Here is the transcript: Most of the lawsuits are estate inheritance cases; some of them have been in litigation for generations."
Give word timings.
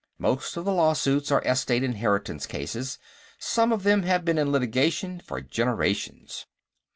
Most 0.17 0.57
of 0.57 0.65
the 0.65 0.73
lawsuits 0.73 1.31
are 1.31 1.43
estate 1.45 1.83
inheritance 1.83 2.47
cases; 2.47 2.97
some 3.37 3.71
of 3.71 3.83
them 3.83 4.01
have 4.01 4.25
been 4.25 4.39
in 4.39 4.51
litigation 4.51 5.19
for 5.19 5.41
generations." 5.41 6.47